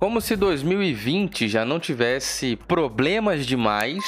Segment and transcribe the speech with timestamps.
[0.00, 4.02] Como se 2020 já não tivesse problemas demais,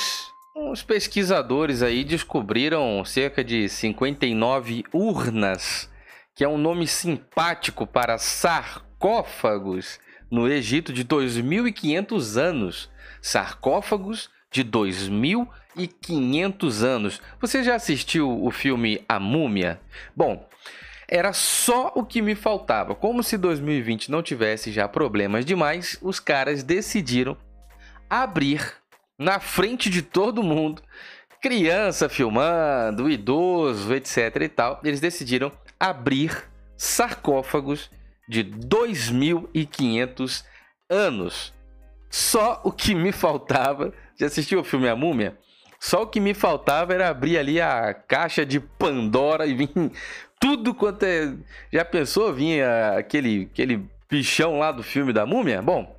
[0.57, 5.91] os pesquisadores aí descobriram cerca de 59 urnas,
[6.35, 10.01] que é um nome simpático para sarcófagos
[10.31, 12.91] no Egito de 2500 anos.
[13.21, 17.21] Sarcófagos de 2500 anos.
[17.39, 19.79] Você já assistiu o filme A Múmia?
[20.17, 20.49] Bom,
[21.09, 22.95] era só o que me faltava.
[22.95, 27.37] Como se 2020 não tivesse já problemas demais, os caras decidiram
[28.09, 28.75] abrir
[29.19, 30.83] na frente de todo mundo,
[31.41, 34.81] criança filmando, idoso, etc e tal.
[34.85, 36.45] Eles decidiram abrir
[36.77, 37.91] sarcófagos
[38.29, 40.45] de 2500
[40.89, 41.55] anos.
[42.11, 43.93] Só o que me faltava.
[44.19, 45.39] Já assistiu o filme A Múmia?
[45.81, 49.71] Só o que me faltava era abrir ali a caixa de Pandora e vir
[50.43, 51.33] tudo quanto é.
[51.73, 52.35] Já pensou?
[52.35, 55.63] Vinha aquele, aquele bichão lá do filme da múmia?
[55.63, 55.97] Bom,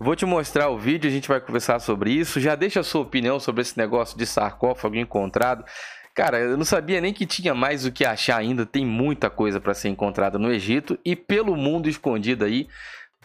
[0.00, 2.40] vou te mostrar o vídeo, a gente vai conversar sobre isso.
[2.40, 5.64] Já deixa a sua opinião sobre esse negócio de sarcófago encontrado.
[6.12, 8.66] Cara, eu não sabia nem que tinha mais o que achar ainda.
[8.66, 12.66] Tem muita coisa para ser encontrada no Egito e pelo mundo escondido aí.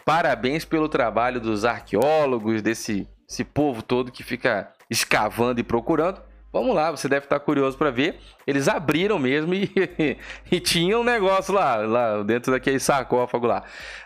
[0.04, 6.20] Parabéns pelo trabalho dos arqueólogos, desse esse povo todo que fica escavando e procurando.
[6.52, 8.18] Vamos lá, você deve estar curioso para ver.
[8.44, 9.70] Eles abriram mesmo e,
[10.50, 13.62] e tinha um negócio lá, lá dentro daquele sarcófago lá.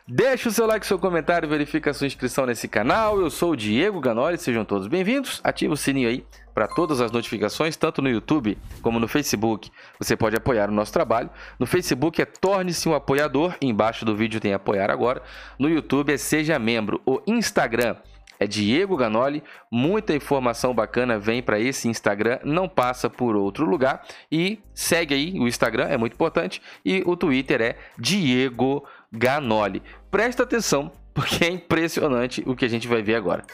[0.07, 3.19] Deixa o seu like, seu comentário, verifica a sua inscrição nesse canal.
[3.19, 5.41] Eu sou o Diego Ganoli, sejam todos bem-vindos.
[5.43, 6.23] Ativa o sininho aí
[6.55, 9.71] para todas as notificações, tanto no YouTube como no Facebook.
[9.99, 11.31] Você pode apoiar o nosso trabalho.
[11.59, 15.23] No Facebook é Torne-se um apoiador, embaixo do vídeo tem apoiar agora.
[15.59, 17.01] No YouTube é Seja Membro.
[17.07, 17.97] O Instagram
[18.39, 19.43] é Diego Ganoli.
[19.71, 24.07] Muita informação bacana vem para esse Instagram, não passa por outro lugar.
[24.31, 26.61] E segue aí o Instagram, é muito importante.
[26.85, 29.83] E o Twitter é Diego Ganoli.
[30.11, 33.45] Presta atenção, porque é impressionante o que a gente vai ver agora.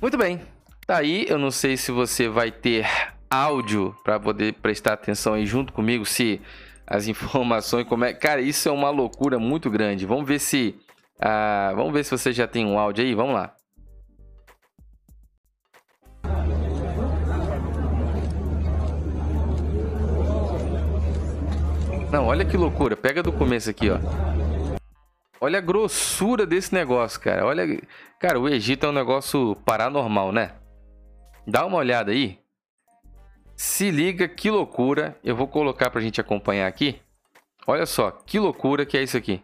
[0.00, 0.40] Muito bem,
[0.84, 1.26] tá aí.
[1.28, 2.86] Eu não sei se você vai ter
[3.30, 6.40] áudio para poder prestar atenção aí junto comigo, se
[6.86, 8.12] as informações, como é.
[8.12, 10.06] Cara, isso é uma loucura muito grande.
[10.06, 10.74] Vamos ver se.
[11.20, 13.14] Ah, vamos ver se você já tem um áudio aí.
[13.14, 13.54] Vamos lá.
[22.12, 22.94] Não, olha que loucura.
[22.94, 23.98] Pega do começo aqui, ó.
[25.40, 27.46] Olha a grossura desse negócio, cara.
[27.46, 27.80] Olha,
[28.20, 30.52] cara, o Egito é um negócio paranormal, né?
[31.46, 32.41] Dá uma olhada aí.
[33.62, 35.16] Se liga que loucura.
[35.22, 37.00] Eu vou colocar pra gente acompanhar aqui.
[37.64, 39.40] Olha só, que loucura que é isso aqui.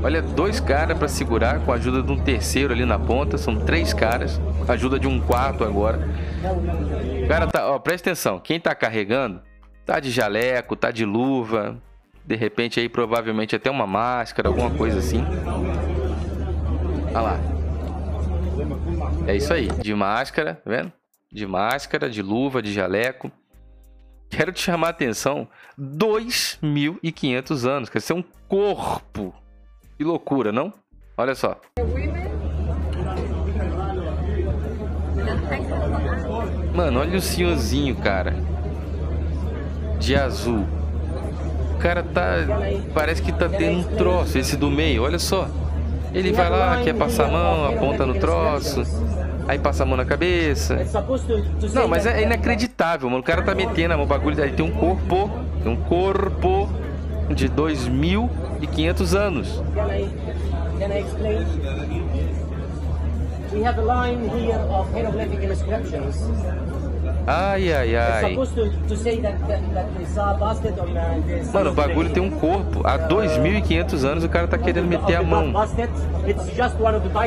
[0.00, 3.36] Olha, dois caras para segurar com a ajuda de um terceiro ali na ponta.
[3.36, 4.40] São três caras.
[4.68, 5.98] Ajuda de um quarto agora.
[7.26, 8.38] Cara, tá, ó, presta atenção.
[8.38, 9.42] Quem tá carregando
[9.84, 11.82] tá de jaleco, tá de luva.
[12.24, 15.24] De repente aí provavelmente até uma máscara, alguma coisa assim.
[17.08, 17.40] Olha lá.
[19.26, 20.99] É isso aí, de máscara, tá vendo?
[21.32, 23.30] De máscara, de luva, de jaleco.
[24.28, 25.48] Quero te chamar a atenção,
[25.78, 29.34] 2.500 anos, quer ser um corpo.
[29.96, 30.72] Que loucura, não?
[31.16, 31.60] Olha só.
[36.74, 38.34] Mano, olha o senhorzinho, cara.
[39.98, 40.64] De azul.
[41.74, 42.36] O cara tá.
[42.94, 45.48] Parece que tá tendo um troço, esse do meio, olha só.
[46.14, 48.82] Ele vai lá, quer passar a mão, aponta no troço.
[49.48, 50.76] Aí passa a mão na cabeça.
[51.74, 53.20] Não, mas é inacreditável, mano.
[53.20, 54.40] O cara tá metendo a mão, o bagulho.
[54.40, 55.30] Ele tem um corpo.
[55.62, 56.68] Tem um corpo
[57.34, 59.62] de 2.500 anos.
[67.26, 68.36] Ai, ai, ai.
[71.52, 72.86] Mano, o bagulho tem um corpo.
[72.86, 75.52] Há 2.500 anos o cara tá querendo meter a mão.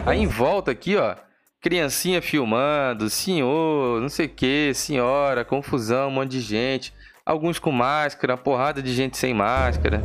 [0.06, 1.16] Aí em volta aqui, ó
[1.64, 6.94] criancinha filmando, senhor, não sei o que, senhora, confusão, um monte de gente.
[7.26, 10.02] Alguns com máscara, porrada de gente sem máscara.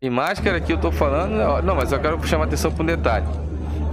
[0.00, 3.26] E máscara que eu tô falando, não, mas eu quero chamar atenção para um detalhe.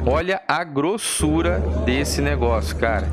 [0.06, 3.10] Olha a grossura desse negócio, cara.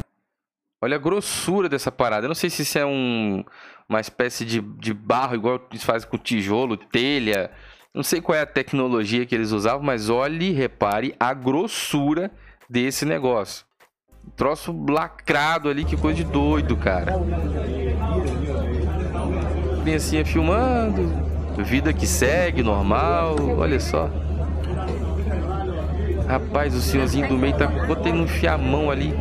[0.82, 2.26] Olha a grossura dessa parada.
[2.26, 3.42] Eu não sei se isso é um,
[3.88, 7.50] uma espécie de, de barro, igual eles fazem com tijolo, telha.
[7.94, 12.28] Não sei qual é a tecnologia que eles usavam, mas olhe, repare a grossura
[12.68, 13.64] desse negócio.
[14.34, 17.12] Troço lacrado ali, que coisa de doido, cara.
[19.84, 21.08] Criancinha filmando,
[21.62, 24.10] vida que segue, normal, olha só.
[26.26, 29.14] Rapaz, o senhorzinho do meio tá botando enfiar a mão ali.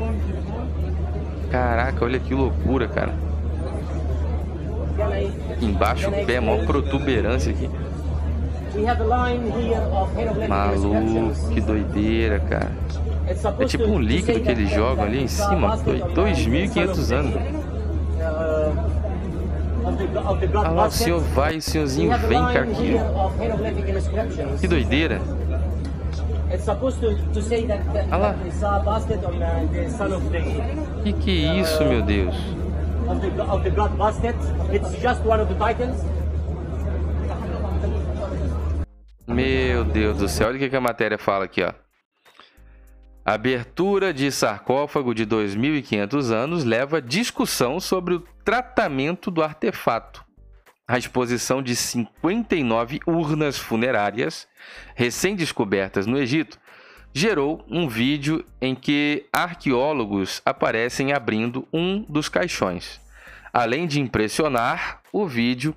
[1.52, 3.14] Caraca, olha que loucura, cara.
[5.62, 7.70] Embaixo o pé, maior protuberância aqui.
[10.48, 12.72] Maluco, que doideira, cara.
[13.60, 15.78] É tipo um líquido que eles jogam ali em cima.
[15.78, 17.34] 2.500 anos.
[20.66, 22.96] Ah lá, o senhor vai, o senhorzinho vem aqui.
[24.60, 25.22] Que doideira.
[28.12, 28.36] Ah lá.
[31.04, 32.36] Que que é isso, meu Deus?
[39.34, 41.74] Meu Deus do céu, olha o que a matéria fala aqui, ó.
[43.26, 50.24] Abertura de sarcófago de 2.500 anos leva discussão sobre o tratamento do artefato.
[50.88, 54.48] A exposição de 59 urnas funerárias
[54.94, 56.60] recém-descobertas no Egito
[57.12, 63.02] gerou um vídeo em que arqueólogos aparecem abrindo um dos caixões.
[63.52, 65.76] Além de impressionar, o vídeo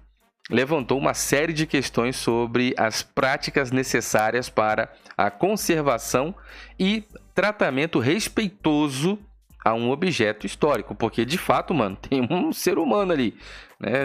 [0.51, 6.35] levantou uma série de questões sobre as práticas necessárias para a conservação
[6.79, 7.05] e
[7.35, 9.19] tratamento respeitoso
[9.65, 13.37] a um objeto histórico, porque de fato, mano, tem um ser humano ali,
[13.81, 14.05] né?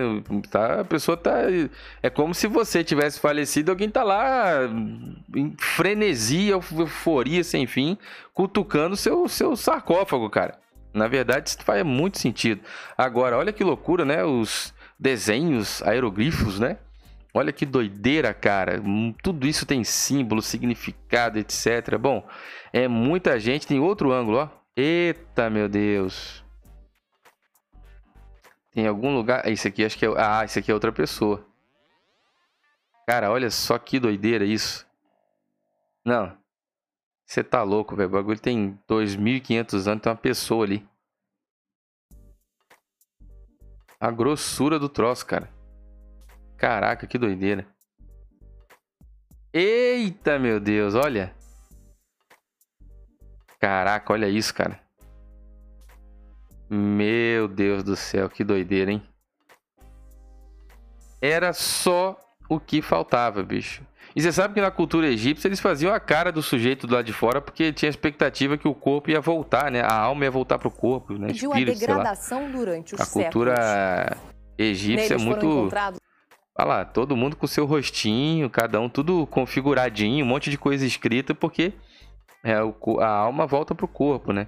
[0.50, 1.44] Tá, a pessoa tá
[2.02, 4.62] é como se você tivesse falecido, alguém tá lá
[5.36, 7.96] em frenesia, euforia sem fim,
[8.34, 10.60] cutucando seu seu sarcófago, cara.
[10.94, 12.62] Na verdade, isso faz muito sentido.
[12.98, 14.26] Agora, olha que loucura, né?
[14.26, 16.78] Os desenhos, aeroglifos, né?
[17.34, 18.80] Olha que doideira, cara.
[18.80, 21.98] Hum, tudo isso tem símbolo, significado, etc.
[22.00, 22.28] Bom,
[22.72, 23.66] é muita gente.
[23.66, 24.50] Tem outro ângulo, ó.
[24.76, 26.46] Eita, meu Deus.
[28.72, 29.48] Tem algum lugar.
[29.48, 30.10] Esse aqui acho que é.
[30.18, 31.44] Ah, esse aqui é outra pessoa.
[33.08, 34.86] Cara, olha só que doideira isso.
[36.06, 36.38] Não.
[37.26, 38.10] Você tá louco, velho.
[38.10, 40.02] O bagulho tem 2.500 anos.
[40.02, 40.86] Tem uma pessoa ali.
[44.02, 45.48] A grossura do troço, cara.
[46.58, 47.68] Caraca, que doideira.
[49.54, 51.36] Eita, meu Deus, olha.
[53.60, 54.82] Caraca, olha isso, cara.
[56.68, 59.08] Meu Deus do céu, que doideira, hein?
[61.22, 62.18] Era só
[62.52, 63.82] o que faltava, bicho.
[64.14, 67.06] E você sabe que na cultura egípcia eles faziam a cara do sujeito do lado
[67.06, 69.80] de fora porque tinha a expectativa que o corpo ia voltar, né?
[69.82, 71.32] A alma ia voltar pro corpo, né?
[71.32, 74.36] Espírito, a degradação durante os A cultura séculos.
[74.58, 75.70] egípcia é muito...
[76.54, 80.86] Olha lá, todo mundo com seu rostinho, cada um tudo configuradinho, um monte de coisa
[80.86, 81.72] escrita, porque
[82.44, 84.48] é, a alma volta pro corpo, né?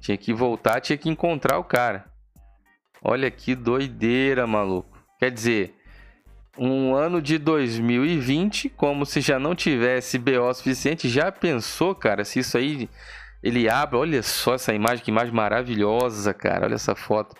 [0.00, 2.04] Tinha que voltar, tinha que encontrar o cara.
[3.02, 4.98] Olha que doideira, maluco.
[5.18, 5.74] Quer dizer,
[6.58, 11.08] um ano de 2020, como se já não tivesse BO suficiente.
[11.08, 12.88] Já pensou, cara, se isso aí
[13.42, 13.96] ele abre?
[13.96, 16.66] Olha só essa imagem, que imagem maravilhosa, cara.
[16.66, 17.36] Olha essa foto.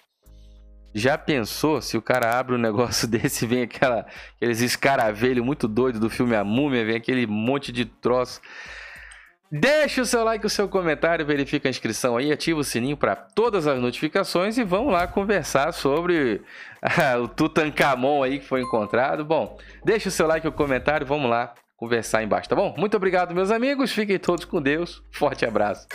[0.94, 6.00] Já pensou se o cara abre um negócio desse vem aquela, aqueles escaravelhos muito doidos
[6.00, 8.40] do filme A Múmia, vem aquele monte de troço.
[9.50, 13.14] Deixa o seu like, o seu comentário, verifica a inscrição aí, ativa o sininho para
[13.14, 16.42] todas as notificações e vamos lá conversar sobre
[16.82, 19.24] uh, o Tutankhamon aí que foi encontrado.
[19.24, 22.74] Bom, deixa o seu like, o comentário, vamos lá conversar embaixo, tá bom?
[22.76, 25.86] Muito obrigado, meus amigos, fiquem todos com Deus, forte abraço.